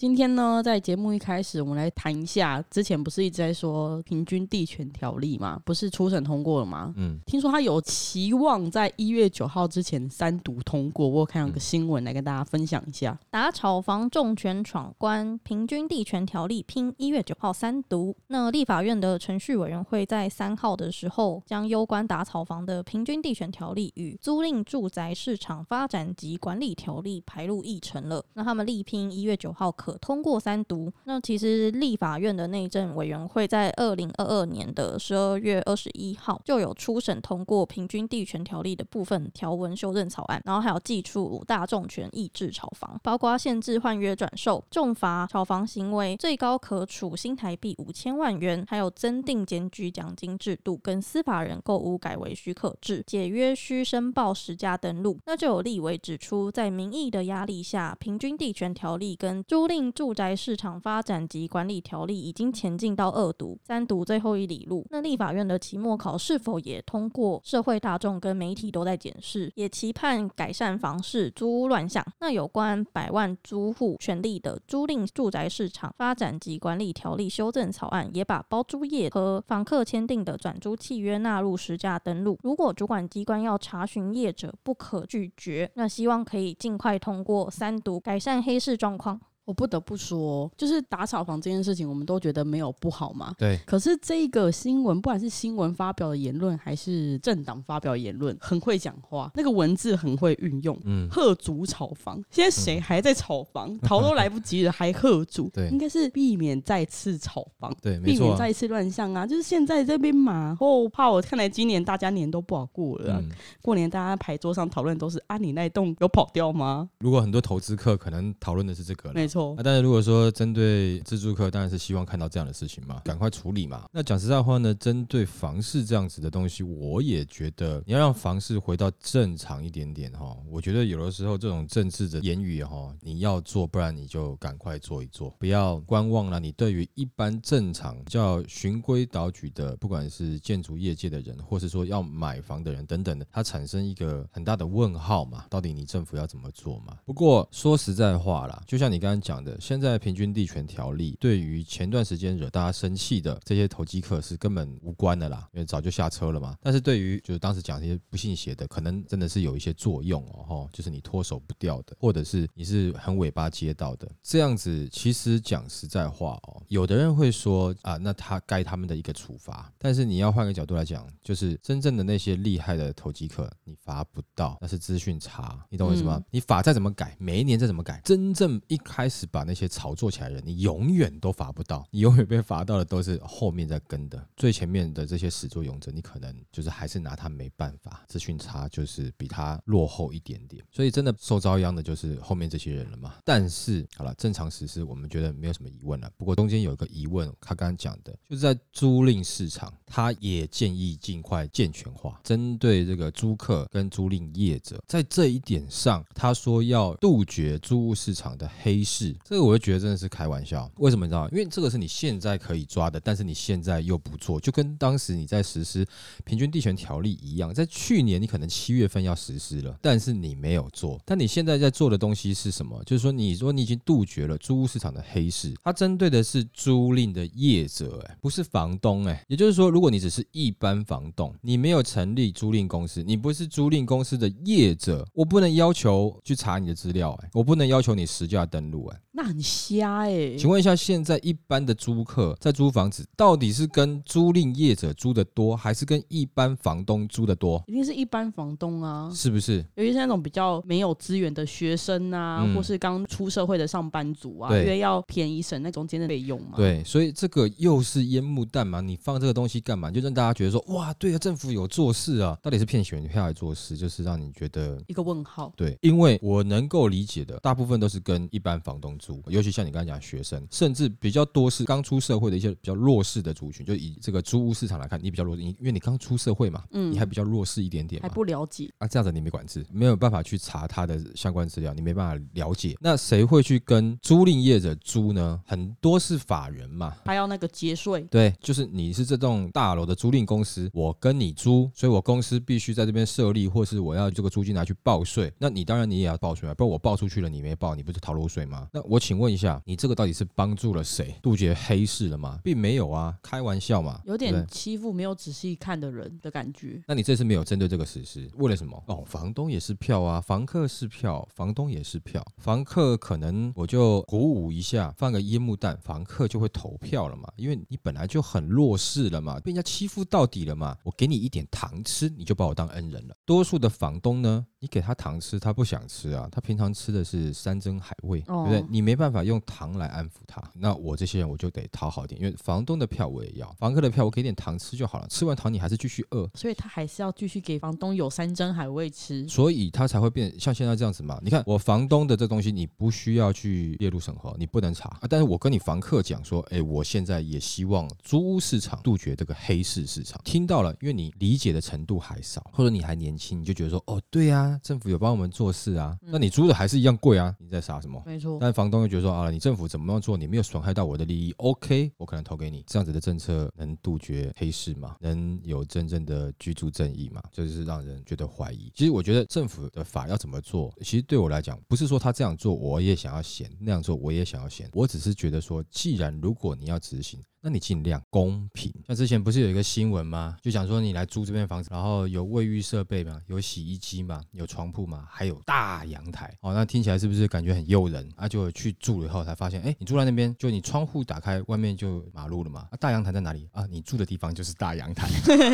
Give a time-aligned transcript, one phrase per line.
[0.00, 6.94] 今天呢，在节目一开始，我们来谈一下，之前不是一直在说平均地权条例嘛，不是初审通过了吗？
[6.96, 11.06] 嗯，听说他有期望在一月九号之前三读通过。
[11.06, 18.16] 我有看到个新闻来跟大家分享一下，打炒房重拳闯关，平均地权条例拼一月九号三读。
[18.28, 28.24] 那立法院的程序委员会在三号的时候，将攸关打炒房的平均地权条例与租赁住宅市场发展及管理条例排入议程了。
[28.32, 29.89] 那他们力拼一月九号可。
[29.98, 55.18] 通过三读，那其实立法院的内政委员会在二零二二年的十二月二十一号就有初审通过平均地权条例的部分条文修正草案，然后还有祭出五大重权抑制炒房，包括限制换约转售、重罚炒房行为，最高可处新台币五千万元，还有增订检举奖金制度，跟司法人购屋改为许可制，解约需申报实价登录。
[55.26, 64.84] 那就有立委指出，在民意的压力下，平均地权条例跟租赁住宅市场发展及管理条例已经前进到二读、三读最后一里路。
[64.90, 67.40] 那立法院的期末考是否也通过？
[67.44, 72.04] 社会大众跟媒体都在检视，也期盼改善房市租屋乱象。
[72.18, 82.36] 那有关百万租户权利的租赁住宅市场发展及管理条例修正草案，也把包租业和房客签订的转租契约纳入实价登录。
[82.42, 85.70] 如果主管机关要查询业者，不可拒绝。
[85.74, 89.20] 那希望可以尽快通过三读，改善黑市状况。
[89.44, 93.34] 我不得不说，就是打炒房这件事情，我们都觉得没有不好嘛。
[93.36, 93.58] 对。
[93.66, 100.78] 可是这个新闻，不管是新闻发表的言论，还是政党发表言论，很会讲话，那个文字很会运用。
[100.84, 101.08] 嗯。
[101.10, 103.76] 吓阻炒房，现在谁还在炒房？
[103.80, 105.50] 逃都来不及了，还吓阻？
[105.52, 105.68] 对。
[105.70, 107.74] 应该是避免再次炒房。
[107.82, 109.26] 对，避免再次乱象啊！
[109.26, 113.30] 就是现在这边嘛，后怕我看来今年大家年都不好过了、啊嗯。
[113.60, 116.88] 过年大家牌桌上讨论都是啊，你那栋有跑掉吗？
[117.00, 119.39] 如果很多投资客可能讨论的是这个，没错。
[119.56, 123.84] 啊，但是如果说针对自住客，当然是希望看到这样的事情嘛，赶快处理嘛。
[123.92, 130.36] 那讲实在话呢，针对房市这样子的东西，我也觉得你要让房市回到正常一点点哈。
[130.48, 136.38] 我觉得有的时候这种政治的言语哈，你要做，不然你就赶快做一做，不要观望了。
[136.40, 145.44] 你对于一般正常叫循规蹈矩的，不管是建筑业界的人，或是说要买房的人等等的，它产生一个很大的问号嘛。
[145.50, 146.96] 到底你政府要怎么做嘛？
[147.04, 149.30] 不过说实在话啦，就像你刚刚讲。
[149.30, 156.56] 讲的，现在平均地权条例对于前段时间惹大家生气的这些投机客是根本无关的啦，因为早就下车了嘛。
[156.60, 164.88] 但是对于就是当时讲这些不信邪的，可能真的是有一些作用哦，就是你脱手不掉的，或者是你是很尾巴接到的这样子。
[164.90, 169.72] 其实讲实在话哦，有的人会说啊，那他该他们的一个处罚。
[169.78, 176.20] 但是你要换个角度来讲，就是真正的那些厉害的投机客，你罚不到，那是资讯差，你懂我意思吗？
[176.32, 179.20] 你法再怎么改，每一年再怎么改，真正一开始。
[179.20, 193.16] 是把那些炒作起来的人，你永远都罚不到，你永远被罚到的都是后面在跟的，最前面的这些始作俑者，你可能就是还是拿他没办法，资讯差就是比他落后一点点，所以真的受遭殃的就是后面这些人了嘛。
[193.22, 196.10] 但是好了，正常实施我们觉得没有什么疑问了。
[196.16, 208.99] 不过中间有一个疑问，他刚刚讲的就是在租赁市场，他也建议尽快健全化，针对这个租客跟租赁业者，在这一点上，他说要杜绝租屋市场的黑市。
[209.24, 211.28] 这个我就觉得真的是开玩笑，为什么你知道？
[211.30, 215.86] 因为这个是你现在可以抓的，但是你现在又不做，就跟当时你在实施
[216.24, 221.00] 平均地权条例一样，在去年你可能七月份要实施了，但是你没有做。
[221.04, 222.82] 但你现在在做的东西是什么？
[222.84, 239.00] 就是说，你说你已经杜绝了租屋市场的黑市，它针对的是租赁的业者，哎，不是房东，哎，也就是说，如果你只是一般房东，你没有成立租赁公司，你不是租赁公司的业者，我不能要求去查你的资料，哎，我不能要求你实价登录，哎。
[239.12, 240.36] 那很瞎哎、欸！
[240.36, 247.62] 请问一下，现在一般的租客在租房子，到底是跟租赁业者租的多，还是跟一般房东租的多？
[247.66, 249.58] 一定是一般房东啊，是不是？
[249.74, 256.52] 尤其是那种比较没有资源的学生啊，嗯、或是刚出社会的上班族啊，因为要便宜省那中间的费用嘛。
[256.56, 258.80] 对，所以这个又是烟幕弹嘛？
[258.80, 259.90] 你放这个东西干嘛？
[259.90, 265.52] 就让大家觉得说，哇，对啊，政府有做事啊，到底是骗选票来做事，就是让你觉得一个问号。
[265.56, 278.70] 对，因为我能够理解的，大部分都是跟一般房房东租，尤其像你刚才讲学生，甚至比较多是刚出社会的一些比较弱势的族群，就以这个租屋市场来看，你比较弱势，因为你刚出社会嘛，嗯，你还比较弱势一点点，还不了解。
[278.78, 285.40] 啊，这样子你没管制，没有办法去查他的相关资料，你没办法了解，那谁会去跟租赁业者租呢？
[285.46, 298.68] 很多是法人嘛，他要那个节税，对，就是你是这栋大楼的租赁公司，我跟你租，所以我公司必须在这边设立，或是我要这个租金拿去报税，那你当然你也要报税啊，不然我报出去了你没报，你不是逃漏税吗？
[298.72, 301.14] 那我请问一下，你这个到底是帮助了谁？
[301.22, 302.38] 杜绝黑市了吗？
[302.42, 306.82] 并没有啊，开玩笑嘛，有点欺负没有仔细看的人的感觉。
[306.86, 308.82] 那你这次没有针对这个实施，为了什么？
[308.86, 323.14] 哦，房东也是票啊，房客是票，房东也是票，房客可能我就鼓舞一下，放个烟幕弹，房客就会投票了嘛，因为你本来就很弱势了嘛，被人家欺负到底了嘛，我给你一点糖吃，你就把我当恩人了。
[323.24, 328.66] 多数的房东呢，你给他糖吃，他不想吃啊，他平常吃的是山珍海味，哦、对不对？
[328.70, 341.18] 你没办法用糖来安抚他，那我这些人我就得讨好点，因为房东的票我也要，房客的票我给点糖吃就好了，吃完糖你还是继续饿，所以他还是要继续给房东有山珍海味吃，所以他才会变像现在这样子嘛。
[341.22, 358.02] 你看我房东的这东西，你不需要去列入审核，你不能查啊，但是我跟你房客讲说，哎，我现在也希望租屋市场杜绝这个黑市市场，听到了，因为你理解的程度还少，或者你还年轻，你就觉得说，哦，对呀、啊，政府有帮我们做事啊，那你租的还是一样贵啊，你在傻什么？
[358.06, 358.38] 没错。
[358.40, 362.64] 但房东又觉得说啊，你政府怎么样做，你没有损害到我的利益，OK，我可能投给你。
[362.66, 364.96] 这样子的政策能杜绝黑市吗？
[365.00, 367.22] 能有真正的居住正义吗？
[367.32, 368.72] 这就是让人觉得怀疑。
[368.74, 377.20] 其实我觉得政府的法要怎么做，其实对我来讲，不是说他这样做我也想要嫌，那样做我也想要嫌，我只是觉得说，既然如果你要执行。
[377.42, 378.70] 那你尽量公平。
[378.86, 380.36] 像之前不是有一个新闻吗？
[380.42, 386.36] 就讲说你来租这边房子，然后有卫浴设备嘛，有洗衣机嘛，有床铺嘛，还有大阳台。
[386.40, 388.06] 哦，那听起来是不是感觉很诱人？
[388.16, 392.68] 啊，就去住了以后才发现，哎，你住在那边，就你窗户打开，外面就马路了嘛。
[392.70, 393.48] 啊，大阳台在哪里？
[393.52, 395.08] 啊，你住的地方就是大阳台，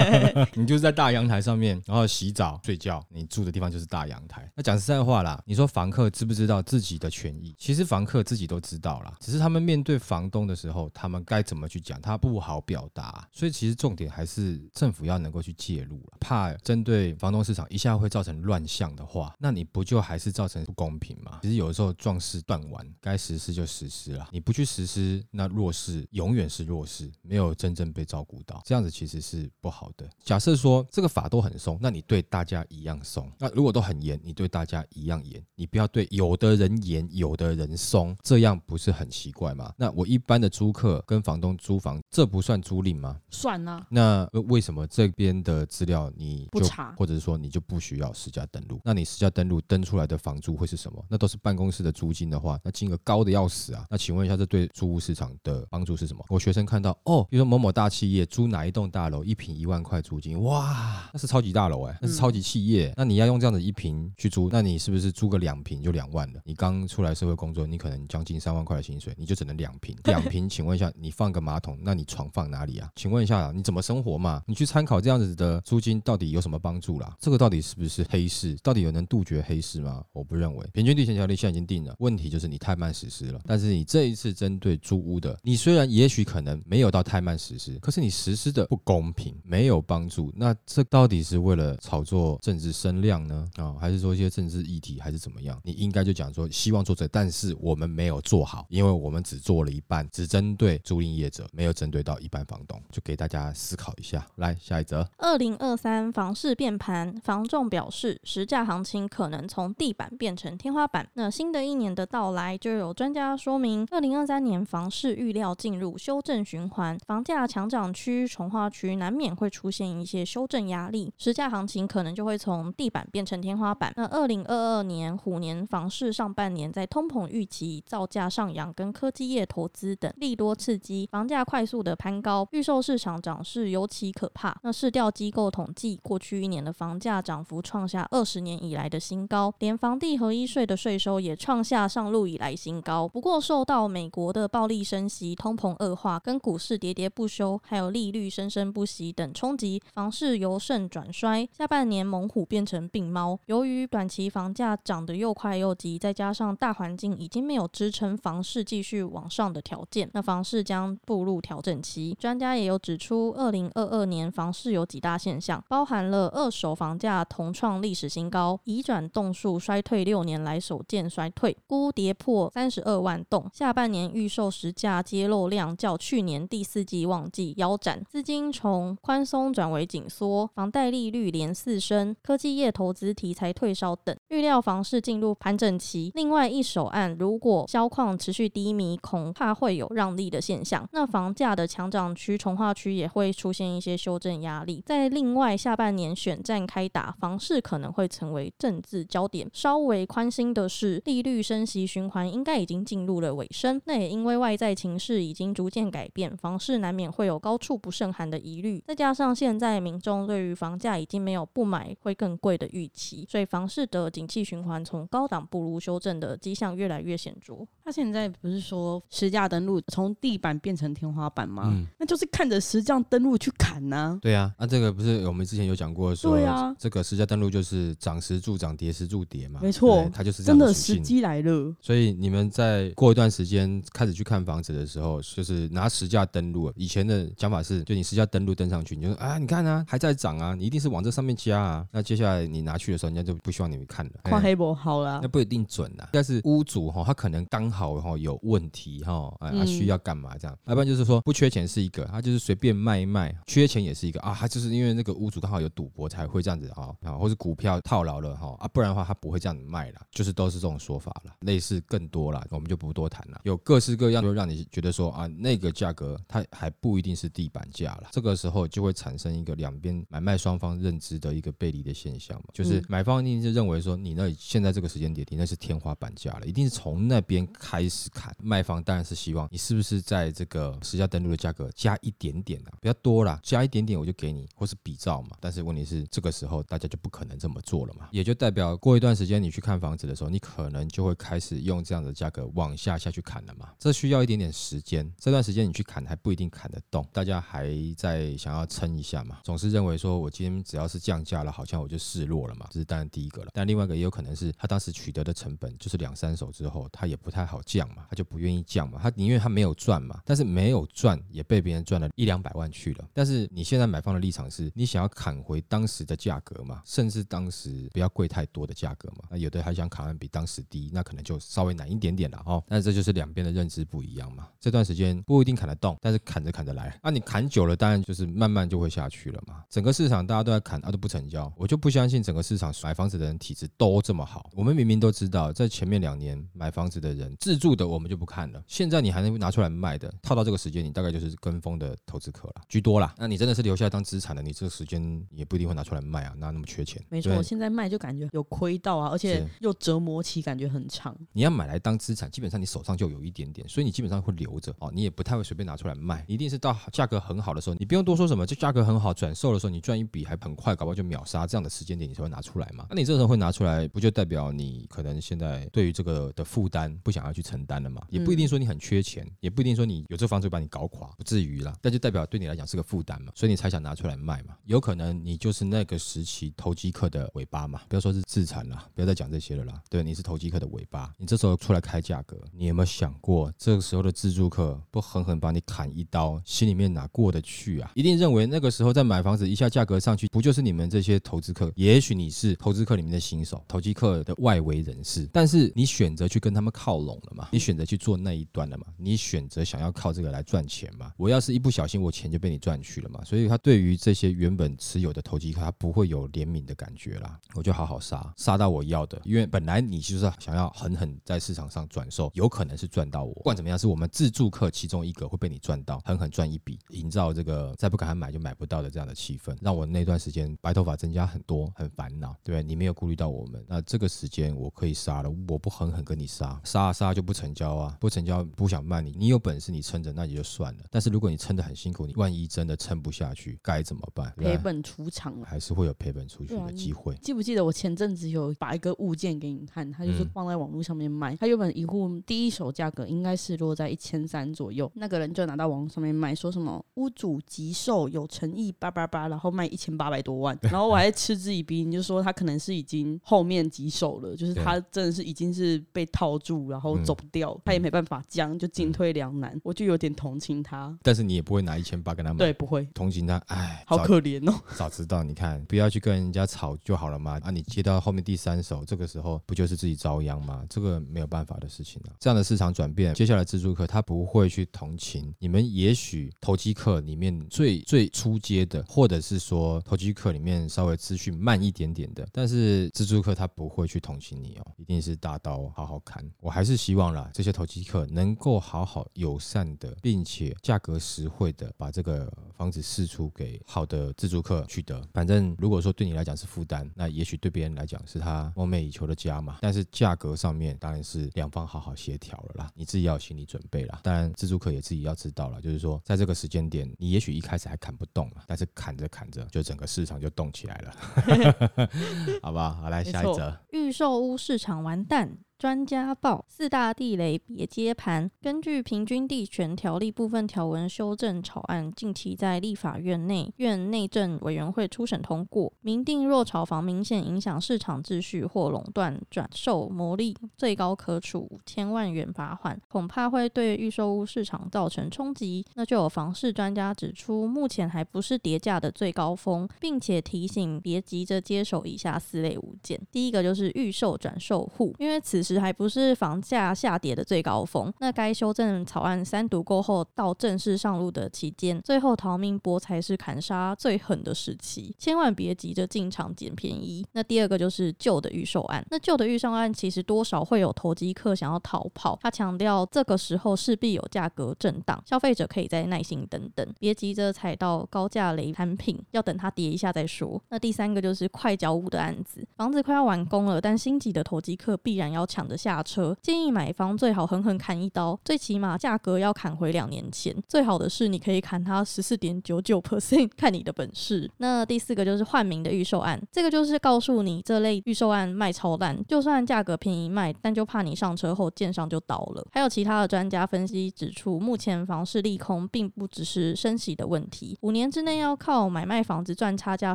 [0.55, 4.51] 你就是在大阳台上面，然后洗澡睡觉，你住的地方就是大阳台。
[4.57, 7.55] 那讲实在话啦，你说房客知不知道自己的权益？
[7.57, 11.77] 其实房客自己都知道啦，只是他们面对房东的时候，他们该怎么去？
[11.77, 16.01] 去讲，他不好表达，所以其实重点还是政府要能够去介入。
[16.19, 21.39] 怕针对房东市场一下会造成乱象的话，那你不就还是造成不公平吗？
[21.43, 24.29] 其实有的时候壮士断腕，该实施就实施了。
[24.31, 30.09] 你不去实施，那弱势永远是弱势，没有真正被照顾到，这样子其实是不好的。
[30.23, 35.43] 假设说这个法都很松，那你对大家一样松；那如果都很严，你对大家一样严。
[35.55, 39.73] 你不要对有的人严，有的人松，这样不是很奇怪吗？
[39.77, 41.57] 那我一般的租客跟房东。
[41.57, 43.21] 租房这不算租赁吗？
[43.31, 43.85] 算啊。
[43.89, 48.81] 那为什么这边的资料你不查，或者说你就不需要实价登录？
[48.85, 51.05] 那你实价登录登出来的房租会是什么？
[51.09, 53.85] 那都是办公室的租金的话，那金额高的要死啊！
[53.91, 56.25] 那请问一下，这对租屋市场的帮助是什么？
[56.29, 62.91] 我学生看到哦，比如说某某大企业租哪一栋大楼，一平一万块租金，哇，那是超级大楼哎，那是超级企业。
[62.91, 66.41] 嗯、那你要用这样的一平去租，那你是不是租个两平就两万了？
[66.45, 69.97] 你刚出来社会工作，你可能将近三万块的薪水，你就只能两平。
[70.05, 71.57] 两平，请问一下，你放个马。
[71.57, 72.91] 马桶，那你床放哪里啊？
[72.97, 74.43] 请问一下，你怎么生活嘛？
[74.47, 77.17] 你去参考这样子的租金到底有什么帮助啦？
[77.19, 78.56] 这个到底是不是黑市？
[78.63, 80.05] 到底有能杜绝黑市吗？
[80.13, 80.67] 我不认为。
[80.73, 83.41] 平均地权条例现在已经定了，问题就是你太慢实施了。
[83.47, 90.33] 但是你这一次针对租屋的，你虽然也许可能没有到太慢实施，可是你实施的不公平，没有帮助。
[90.37, 93.49] 那这到底是为了炒作政治声量呢？
[93.57, 95.61] 啊、还是说一些政治议题，还是怎么样？
[95.65, 101.47] 你应该就讲说希望做这，但是我们没有做好，因为我们只做了一半，只针对租赁业者。
[101.53, 104.27] 没有针对到一般房东，就给大家思考一下。
[104.37, 105.09] 来，下一则。
[105.19, 111.09] 二零二三房市变盘，房仲表示，实价行情可能从地板变成天花板。
[111.15, 123.93] 那新的一年的到来，就有专家说明，二零二三年房市预料进入修正循环，房价强涨区、重化区难免会出现一些修正压力，实价行情可能就会从地板变成天花板。
[123.97, 131.47] 那二零二二年虎年房市上半年，在通膨预期、造价上扬跟科技业投资等利多刺激，房价。
[131.47, 134.59] 快速的攀高，预售市场涨势尤其可怕。
[134.65, 143.07] 那市调机构统计，过去一年的房价涨幅创下二十年以来的新高，连房地合一税的税收也创下上路以来新高。
[143.07, 151.49] 不过，受到美国的暴力升息、通膨恶化、跟股市跌跌不休，还有利率生生不息等冲击，房市由盛转衰。
[151.57, 153.39] 下半年猛虎变成病猫。
[153.47, 173.45] 由于短期房价涨得又快又急，再加上大环境已经没有支撑房市继续往上的条件，那房市将步入调整期，专家也有指出，二零二二年房市有几大现象，包含了二手房价同创历史新高，移转栋数衰退六年来首见衰退，估跌破三十二万栋。
[173.53, 186.11] 下半年预售实价揭露量较去年第四季旺季腰斩，资金从宽松转为紧缩，房贷利率连四升，科技业投资题材退烧等，预料房市进入盘整期。
[186.15, 194.83] 另外一手案如果销况持续低迷，恐怕会有让利的现象，那房价的强涨区、重化区也会出现一些修正压力。
[194.87, 199.49] 在另外下半年选战开打，房市可能会成为政治焦点。
[199.53, 203.81] 稍微宽心的是，利率升息循环应该已经进入了尾声。
[203.85, 208.83] 那也因为外在情势已经逐渐改变，房市难免会有高处不胜寒的疑虑。
[208.87, 217.67] 再加上现在民众对于房价已经没有不买会更贵的预期，所以房市的景气循环从高档步入修正的迹象越来越显著。
[217.85, 221.65] 他现在不是说实价登录从地板变成天花板吗？
[221.73, 224.19] 嗯，那就是看着实价登录去砍呐、啊。
[224.21, 229.61] 对啊，那、啊、这个不是我们之前有讲过说，对啊，这个实价登录就是涨时助涨，跌时助跌嘛。
[229.63, 231.75] 没错，它就是真的时机来了。
[231.81, 236.73] 所以你们在过一段时间开始去看房子的时候，就是拿实价登录。
[236.77, 241.87] 以前的讲法是，就你实价登录登上去，你就说啊，你看啊，还在涨啊，你一定是往这上面加啊。
[241.93, 244.13] 那接下来你拿去的时候，人家就不希望你们看了。
[244.25, 246.09] 看黑博好了，那不一定准啊。
[246.13, 250.59] 但是屋主哈，他可能刚好哈有问题哈，啊需要干嘛这样？
[250.67, 261.33] 要不然就是说不缺钱是一个，他就是随便卖一卖；缺钱也是一个啊，他就是因为那个屋主刚好有赌博才会这样子哈啊，或是股票套牢了哈啊，不然的话他不会这样子卖了，就是都是这种说法了。
[261.43, 263.41] 类似更多了，我们就不多谈了。
[263.45, 268.09] 有各式各样，就让你觉得说啊，那个价格它还不一定是地板价了。
[268.11, 278.35] 这个时候就会产生一个两边买卖双方认知的一个背离的现象嘛，就是买方一定是认为说你那现在这个时间点，你那是天花板价了，一定是从那边开始砍。
[278.43, 285.37] 卖方当然是希望你是不是在这个实价登录的价格加一点点啊，比较多啦，加一点点我就给你，或是比照嘛。
[285.41, 293.69] 但是问题是这个时候大家就不可能这么做了嘛，也就代表过一段时间你去看房子的时候，你可能就会开始用这样的价格往下下去砍了嘛。
[293.79, 303.51] 这需要一点点时间，这段时间你去砍还不一定砍得动，大家还在想要撑一下嘛，总是认为说我今天只要是降价了，好像我就示弱了嘛，这是当然第一个了。
[303.53, 313.09] 但另外一个也有可能是他当时取得的成本就是两三手之后，他也不太好降嘛，他就不愿意降嘛，他宁愿他没有赚嘛，但是没有赚也被别人赚了一两百万去了。
[313.13, 322.63] 但是你现在买方的立场是你想要砍回当时的价格嘛，甚至当时不要贵太多的价格嘛，那有的还想砍完比当时低，那可能就稍微难一点点了哦。
[322.69, 329.65] 但是这就是两边的认知不一样嘛，这段时间不一定砍得动，但是砍着砍着来，那、啊、你砍久了，当然就是慢慢就会下去了嘛。
[329.71, 334.51] 整个市场大家都在砍，啊都不成交，我就不相信整个市场买房子的人体质都这么好。
[334.55, 338.63] 我们明明都知道，在前面两年买房子的人自住的，我们就不看了。
[338.67, 343.15] 现在你还能拿出来卖的，套到这个时间，你大概就是跟风的投资客了，居多啦。
[343.19, 347.03] 那你真的是留下来当资产的，你这个时间也不一定会拿出来卖啊，哪那么缺钱？
[347.09, 351.17] 没错，我现在卖就感觉有亏到啊，而且又折磨期感觉很长。
[351.33, 362.87] 你要买来当资产，基本上你手上就有一点点，所以你基本上会留着哦，你也不太会随便拿出来卖，一定是到价格很好的时候，你不用多说什么，就价格很好转售的时候，你赚一笔还很快，搞不好就秒杀这样的时间点，你才会拿出来嘛。
[362.91, 368.03] 那你这个时候会拿出来，不就代表你可能现在对于这个的负担不想要去承担了嘛？
[368.11, 371.75] 也不一定说你很缺钱，也不一定说你有这个房子会把你搞垮，不至于啦。
[371.81, 374.57] 但就代表对你来讲是个负担嘛，所以你才想拿出来卖嘛。
[374.65, 379.81] 有可能你就是那个时期投机客的尾巴嘛，不要说是自残啦，不要再讲这些了啦。
[379.89, 387.91] 对，你是投机客的尾巴，你这时候出来开价格，你有没有想过这个时候的自住客不狠狠把你砍一刀，心里面哪过得去啊？
[387.95, 391.73] 一定认为那个时候在买房子一下价格上去，不就是你们这些投资客？
[391.77, 397.49] 也许你是投资客里面的新手，投机客的外围人士，但是你选择去跟他们靠拢了嘛？
[397.53, 398.87] 你选择去做那一端了嘛？
[398.97, 401.13] 你选择想要靠这个来赚钱嘛？
[401.17, 403.23] 我要是一不小心，我钱就被你赚去了嘛？
[403.25, 407.41] 所以他对于这些原本持有的投机客，他不会有怜悯的感觉了啦。
[407.55, 413.33] 我就好好杀，杀到我要的，因为本来你就是想要狠狠在市场上转售，有可能是赚到我。
[413.35, 422.63] 不管怎么样，是我们自助客其中一个会被你赚到，狠狠赚一笔，营造这个再不赶快买就买不到的这样的气氛，让我那段时间白头发增加很多，很烦恼，对不对？
[422.63, 434.31] 你没有顾虑到我们，那这个时间我可以杀了，我不狠狠跟你杀，杀啊杀就不成交啊，不成交不想卖你，你有本事你撑着那也就算了，但是如果你撑得很辛苦，你万一真的撑不下去该怎么办？
[434.37, 437.16] 赔本出场还是会有赔本出去的机会。
[437.21, 460.97] 记不记得我前阵子有把一个物件给你看，它就是放在网络上面卖，它原本一户第一手价格应该是落在一千三左右，那个人就拿到网络上面卖，说什么屋主急售有诚意八八八，然后卖一千八百多万， 然后我还嗤之以鼻，你就说他可能是已经后面急售了，就是他真的是已经是被套住，然后走不掉，他也没办法将，就进退两难，我就有点同情他。
[461.03, 464.55] 但是你也不会拿一千八跟他买，对，不会同情他，哎，好可怜哦。
[464.77, 467.06] 早知道你看，不要去跟人家吵就好。
[467.07, 470.65] 好了嘛，啊，你接到后面第三手，这个时候不就是自己遭殃吗？
[470.69, 472.11] 这个没有办法的事情啊。
[472.19, 486.29] 这样的市场转变，接下来自助客他不会去同情你们，也许投机客里面最最初阶的，或者是说投机客里面稍微资讯慢一点点的，但是自助客他不会去同情你哦，一定是大刀好好砍。
[486.41, 495.01] 我还是希望啦，这些投机客能够好好友善的，并且价格实惠的把这个房子释出给好的自助客去得。
[495.15, 499.59] 反正如果说对你来讲是负担，那也许对别人来讲是他梦寐以求的家嘛。
[499.61, 504.01] 但是价格上面当然是两方好好协调了啦，你自己要有心理准备啦。
[504.03, 511.89] 当然自助客也自己要知道了，就是说在这个时间点，你也许一开始还砍不动了，但是砍着砍着，就整个市场就动起来了，
[512.43, 512.71] 好不好？
[512.75, 515.37] 好，来下一则，预售屋市场完蛋。
[515.59, 518.31] 专家报四大地雷别接盘。
[518.43, 535.65] 根据《平均地权条例》部分条文修正草案，近期在立法院内院内政委员会初审通过，明定若炒房明显影响市场秩序或垄断转售牟利，最高可处五千万元罚款，恐怕会对预售屋市场造成冲击。
[535.75, 543.01] 那就有房市专家指出，目前还不是跌价的最高峰，并且提醒别急着接手以下四类物件。
[543.11, 557.07] 第一个就是预售转售户，因为此时还不是房价下跌的最高峰，那该修正草案三读过后到正式上路的期间，最后逃命波才是砍杀最狠的时期，千万别急着进场捡便宜。
[557.13, 570.43] 那第二个就是旧的预售案，那旧的预售案其实多少会有投机客想要逃跑，他强调这个时候势必有价格震荡，消费者可以再耐心等等，别急着踩到高价雷产品，要等它跌一下再说。
[570.49, 580.35] 那第三个就是快交屋的案子，房子快要完工了，但心急的投机客必然要抢着下车，建议买方最好狠狠砍一刀，最起码价格要砍回两年前。
[580.49, 584.31] 最好的是你可以砍他十四点九九 percent，看你的本事。
[584.39, 592.43] 那第四个就是换名的预售案，这个就是告诉你这类预售案卖超烂，就算价格便宜卖，但就怕你上车后建商就倒了。
[592.53, 599.95] 还有其他的专家分析指出，目前房市利空并不只是升息的问题，五年之内要靠买卖房子赚差价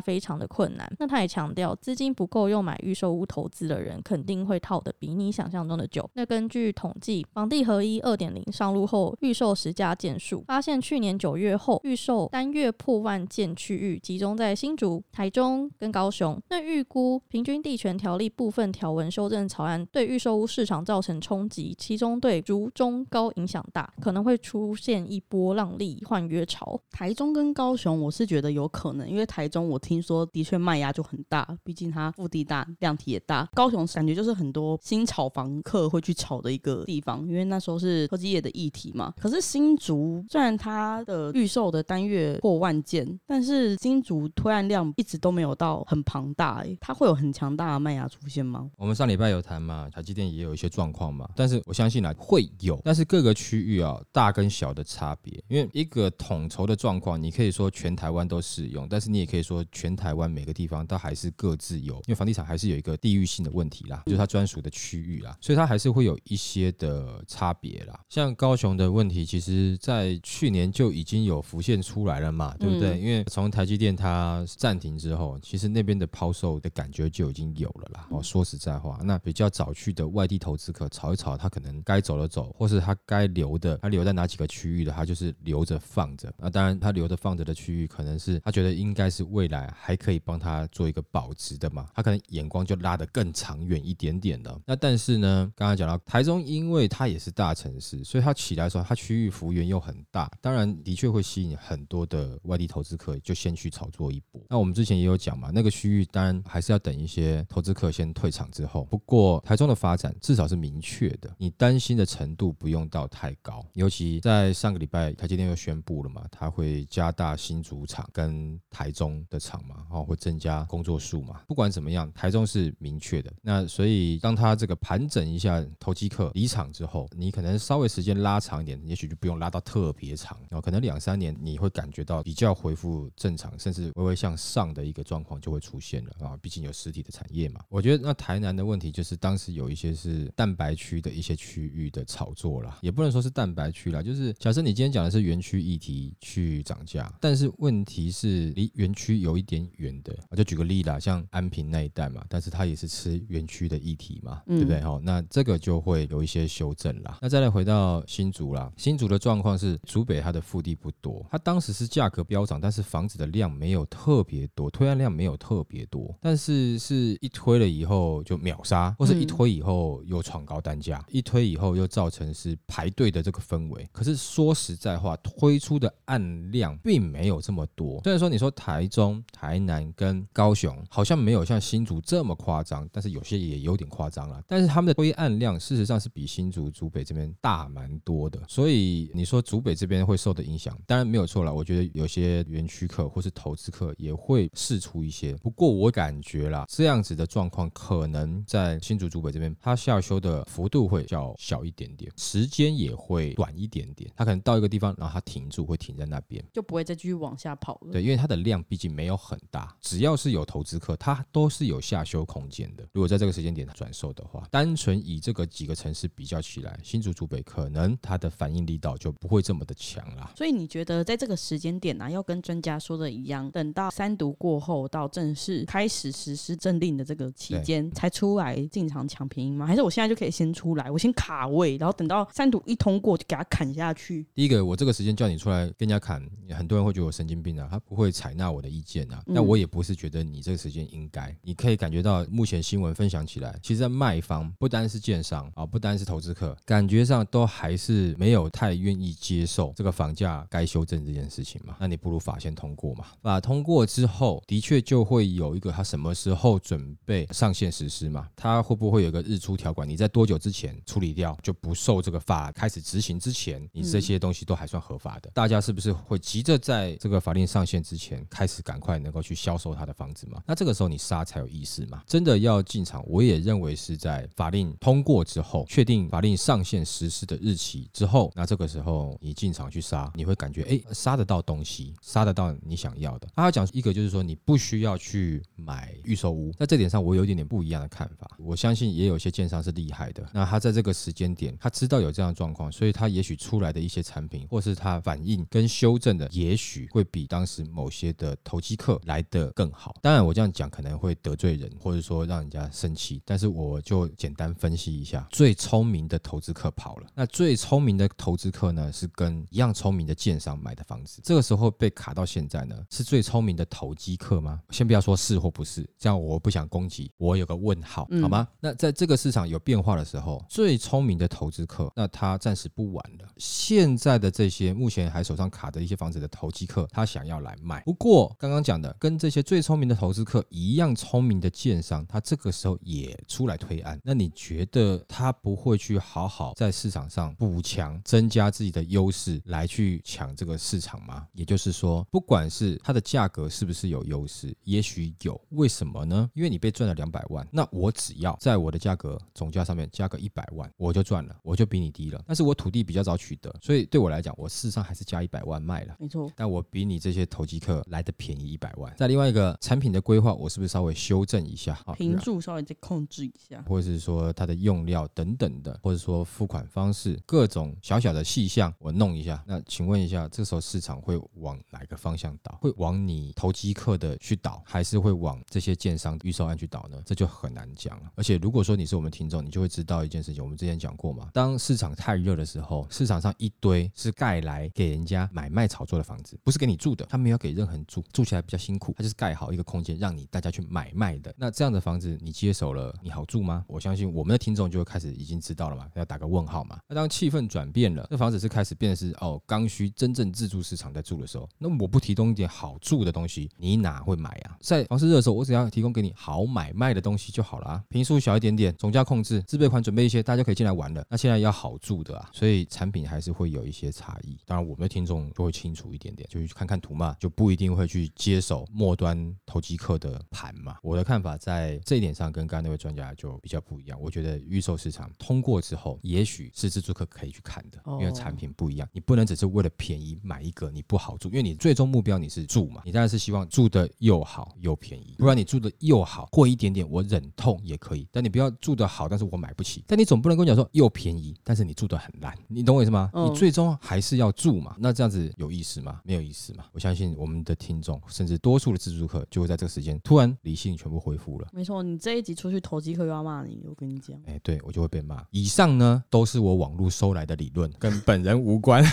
[0.00, 0.88] 非常的困难。
[1.00, 5.72] 那他也强调，资金不够用买预售屋投资的人，肯定会套得比你想象中。
[5.72, 6.06] 的久。
[6.12, 16.38] 那根据统计，房地合一二点零上路后，预售实价件数发现，去年九月后预售单月破万件区域集中在新竹、台中跟高雄。
[16.50, 26.78] 那预估平均地权条例部分条文修正草案对预售屋市场造成冲击，其中对竹中高影响大，可能会出现一波浪力换约潮。
[26.90, 33.48] 台中跟高雄，我是觉得有可能，因为台中我听说的确卖压就很大，毕竟它腹地大、量体也大。
[33.54, 35.52] 高雄感觉就是很多新潮炒房。
[35.62, 39.14] 客会去炒的一个地方，因为那时候是科技业的议题嘛。
[39.20, 48.68] 可是新竹虽然它的预售的单月破万件，但是新竹推案量一直都没有到很庞大，它会有很强大的卖压出现吗？
[48.76, 65.56] 我们上礼拜有谈嘛，台积电也有一些状况嘛，但是我相信呢会有，但是各个区域啊大跟小的差别，因为一个统筹的状况，你可以说全台湾都适用，但是你也可以说全台湾每个地方都还是各自有，因为房地产还是有一个地域性的问题啦，就是它专属的区域啦，所以。
[65.62, 72.94] 它还是会有一些的差别啦，像高雄的问题，其实在去年就已经有浮现出来了嘛，对不对？
[72.94, 78.08] 嗯、因为从台积电它暂停之后，其实那边的抛售的感觉就已经有了啦。
[78.10, 86.32] 哦，说实在话，那比较早去的外地投资客炒一炒，他可能该走的走，或是他该留的，他留在哪几个区域的，他就是留着放着。
[86.38, 94.60] 那当然，他留着放着的区域，可能是他觉得应该是未来还可以帮他做一个保值的嘛，他可能眼光就拉得更长远一点点的。
[94.66, 95.52] 那但是是呢？
[95.56, 104.40] 刚才讲到台中，因为它也是大城市，所以它起来的时候，它区域幅员又很大，当然的确会吸引很多的外地投资客，就先去炒作一波。
[104.48, 108.84] 那我们之前也有讲嘛，那个区域当然还是要等一些投资客先退场之后。
[108.84, 113.66] 不过台中的发展至少是明确的，你担心的程度不用到太高。
[113.72, 121.40] 尤其在上个礼拜，台积电又宣布了嘛，它会加大新竹厂跟台中的厂嘛，哦，会增加工作数嘛。
[121.48, 123.32] 不管怎么样，台中是明确的。
[123.42, 125.02] 那所以当它这个盘。
[125.12, 136.38] 整一下投机客离场之后，你可能稍微时间拉长一点，也许就不用拉到特别长，然后可能两三年你会感觉到比较恢复正常，甚至微微向上的一个状况就会出现了啊！
[136.40, 137.60] 毕竟有实体的产业嘛。
[137.68, 154.71] 我觉得那台南的问题就是当时有一些是蛋白区的一些区域的炒作啦，也不能说是蛋白区啦，就是假设你今天讲的是园区议题去涨价，但是问题是离园区有一点远的，我就举个例啦，像安平那一带嘛，但是它也是吃园区的议题嘛，对不对？
[154.72, 154.80] 对？
[154.82, 157.18] 哈，那这个就会有一些修正啦。
[157.20, 173.88] 那再来回到新竹啦，新竹的状况是竹北它的腹地不多，它当时是价格飙涨，但是房子的量没有特别多，推案量没有特别多，但是是一推了以后就秒杀，或是一推以后又闯高单价，一推以后又造成是排队的这个氛围。
[173.92, 178.00] 可是说实在话，推出的案量并没有这么多。
[178.04, 184.42] 虽然说你说台中、台南跟高雄好像没有像新竹这么夸张，但是有些也有点夸张了。
[184.46, 188.40] 但是他们的推案量事实上是比新竹、竹北这边大蛮多的。
[188.48, 191.52] 所以你说竹北这边会受的影响，当然没有错了。
[191.52, 195.34] 我觉得有些园区客或是投资客也会试出一些。
[195.36, 204.10] 不过我感觉啦，这样子的状况可能在新竹、竹北这边，它下修的幅度会较小一点点，时间也会短一点点。
[204.16, 207.92] 它可能到一个地方，然后它停住，会停在那边，就不会再继续往下跑了。
[207.92, 212.86] 对，因为它的量毕竟没有很大，只要是有投资客，它都是有下修空间的。
[212.92, 220.30] 如果在这个时间点转售的话，单纯以这个几个城市比较起来，新竹、竹北可能它的反应力道就不会这么的强啦。
[220.36, 229.66] 所以你觉得在这个时间点呢、啊，要跟专家说的一样，等到三读过后到正式开始实施政令的这个期间才出来进场抢便宜吗？
[229.66, 234.26] 还是我现在就可以先出来，我先卡位，然后等到三读一通过就给他砍下去？
[234.34, 239.22] 第一个，我这个时间叫你出来跟人家砍，很多人会觉得我神经病啊，他不会采纳我的意见啊。
[239.24, 251.76] 那我也不是觉得你这个时间应该，你可以感觉到目前新闻分享起来，其实在卖方不单是建商啊，不单是投资客，感觉上都还是没有太愿意接受这个房价该修正这件事情嘛。
[251.78, 259.88] 那你不如法先通过嘛，法通过之后，的确就会有一个他什么时候准备上线实施嘛，他会不会有个日出条款？
[259.88, 265.30] 你在多久之前处理掉，就不受这个法开始执行之前，你这些东西都还算合法的。
[265.34, 270.42] 大家是不是会急着在这个法令上线之前开始赶快能够去销售他的房子嘛？
[270.46, 272.02] 那这个时候你杀才有意思嘛？
[272.06, 283.28] 真的要进场，我也认为是在法令通过之后，确定法令上线实施的日期之后，那这个时候你进场去杀，你会感觉哎，杀得到东西，杀得到你想要的。
[283.34, 288.30] 他讲一个就是说，你不需要去买预售屋，在这点上我有一点点不一样的看法。
[288.38, 299.94] 我相信也有些建商是厉害的，那他在这个时间点，他知道有这样的状况，所以他也许出来的一些产品，或是他反应跟修正的，也许会比当时某些的投机客来得更好。
[300.02, 307.08] 当然，我这样讲可能会得罪人，或者说让人家生气，但是我就简单分析一下，最聪明的投资客跑了。
[307.12, 314.60] 那最聪明的投资客呢，是跟一样聪明的建商买的房子，这个时候被卡到现在呢，是最聪明的投机客吗？
[314.70, 318.46] 先不要说是或不是，这样我不想攻击，我有个问号，好吗？
[318.48, 323.28] 嗯、那在这个市场有变化的时候，最聪明的投资客，那他暂时不玩了。
[323.38, 327.82] 现在的这些目前还手上卡的一些房子的投机客，他想要来卖。
[327.84, 334.00] 不过刚刚讲的，跟这些最聪明的投资客一样聪明的建商，他这个时候也出来推案。
[334.04, 341.26] 那你觉得他不会去好好在市场上补强，增加自己的优势，来去抢这个市场吗？
[341.32, 345.40] 也就是说，不管是它的价格是不是有优势，也许有。
[345.50, 346.30] 为什么呢？
[346.34, 352.22] 因为你被赚了两百万，那我只要在我的价格总价上面加个一百万，我就赚了，我就比你低了。
[352.26, 355.96] 但是我土地比较早取得，所以对我来讲，我事实上还是加一百万卖了。
[355.98, 358.92] 没错，但我比你这些投机客来的便宜一百万。
[358.96, 361.78] 在另外一个产品的规划，我是不是稍微修正一下？
[361.96, 369.42] 坪数稍微再控制一下，或者是是说它的用料等等的，或者说付款方式各种小小的细项，我弄一下。
[369.46, 372.56] 那请问一下，这时候市场会往哪个方向倒？
[372.60, 377.00] 会往你投机客的去倒，还是会往这些建商预售案去倒呢？
[377.04, 378.10] 这就很难讲了。
[378.14, 391.34] 而且如果说你是我们听众，你就会知道一件事情，我们之前讲过嘛，当市场太热的时候，市场上一堆是盖来给人家买卖炒作的房子，不是给你住的，他没有给任何人住，住起来比较辛苦，他就是盖好一个空间让你大家去买卖的。
[391.36, 393.64] 那这样的房子你接手了，你好住吗？
[393.66, 396.78] 我相信我们的听众就会开始已经知道了嘛，要打个问号嘛。
[396.88, 404.56] 那当气氛转变了，那房子是开始变的是哦刚需真正自住市场在住的时候，那我不提供一点好住的东西，你哪会买啊？
[404.60, 411.04] 在房市热的时候，我只要提供给你好买卖的东西就好了啊，平数小一点点，总价控制，自备款准备一些，大家可以进来玩了。
[411.10, 414.38] 那现在要好住的啊，所以产品还是会有一些差异。
[414.46, 420.76] 当然，我们的听众就会清楚一点点，就去看看图嘛，就不一定会去接手末端投机客的盘嘛。
[420.82, 423.98] 我的看法在这一点上跟刚刚那位专家就比较不一样。
[424.00, 443.10] 我觉得预售市场通过之后，也许是自住客可以去看的，因为产品不一样，你不能只是为了便宜买一个你不好住，因为你最终目标你是住嘛，你当然是希望住的又好又便宜，不然你住的又好贵一点点我忍痛也可以，但你不要住的好，但是我买不起，但你总不能跟我讲说又便宜，但是你住的很烂，你懂我意思吗？
[443.14, 446.00] 你最终还是要住嘛，那这样子有意思吗？
[446.04, 446.64] 没有意思嘛。
[446.72, 451.48] 我相信我们的听众，甚至多数的自住客，就会在这个时间突然理性全部恢复了。
[451.52, 454.16] 没错，你这一集出去投机客又要骂你，我跟你讲。
[454.26, 455.22] 哎，对我就会被骂。
[455.30, 458.84] 以上呢都是我网络收来的理论，跟本人无关。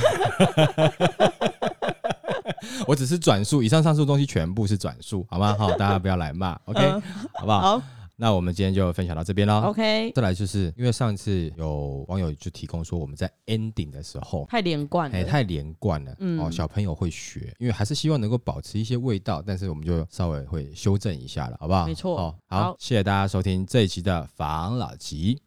[2.87, 5.55] 我只是转述，以上上述东西全部是转述，好吗？
[5.57, 7.01] 好，大家不要来骂，OK，、呃、
[7.33, 7.59] 好不好？
[7.61, 7.81] 好。
[8.21, 9.61] 那我们今天就分享到这边喽。
[9.61, 21.85] OK，再来就是因为上次有网友就提供说我们在 ending 的时候太连贯了，哎，太连贯了，嗯，哦，小朋友会学，因为还是希望能够保持一些味道，但是我们就稍微会修正一下了，好不好？
[21.85, 25.41] 没错，哦，好，好，谢谢大家收听这一期的防老集，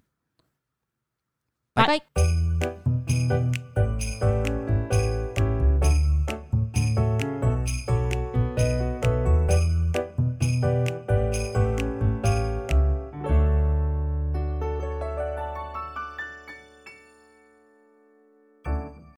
[1.74, 2.71] 拜拜。